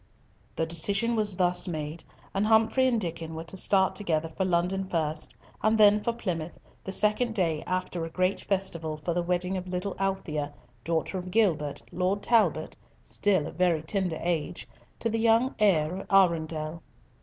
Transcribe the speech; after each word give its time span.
The 0.55 0.65
decision 0.65 1.15
was 1.15 1.35
thus 1.37 1.67
made, 1.67 2.03
and 2.33 2.47
Humfrey 2.47 2.87
and 2.87 2.99
Diccon 2.99 3.35
were 3.35 3.43
to 3.43 3.55
start 3.55 3.95
together 3.95 4.29
for 4.35 4.45
London 4.45 4.83
first, 4.89 5.35
and 5.61 5.77
then 5.77 6.01
for 6.03 6.11
Plymouth, 6.11 6.57
the 6.83 6.91
second 6.91 7.35
day 7.35 7.63
after 7.67 8.03
a 8.03 8.09
great 8.09 8.41
festival 8.41 8.97
for 8.97 9.13
the 9.13 9.21
wedding 9.21 9.57
of 9.57 9.65
the 9.65 9.69
little 9.69 9.95
Alethea, 9.99 10.55
daughter 10.83 11.19
of 11.19 11.29
Gilbert, 11.29 11.83
Lord 11.91 12.23
Talbot—still 12.23 13.45
of 13.45 13.53
very 13.57 13.83
tender 13.83 14.17
age—to 14.23 15.07
the 15.07 15.19
young 15.19 15.53
heir 15.59 15.95
of 15.95 16.07
Arundel. 16.09 16.81